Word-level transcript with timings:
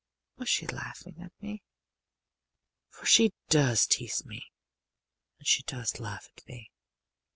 Was 0.37 0.49
she 0.49 0.65
laughing 0.65 1.21
at 1.21 1.31
me? 1.43 1.61
For 2.89 3.05
she 3.05 3.33
does 3.49 3.85
tease 3.85 4.25
me 4.25 4.51
and 5.37 5.45
she 5.47 5.61
does 5.61 5.99
laugh 5.99 6.27
at 6.35 6.43
me. 6.47 6.71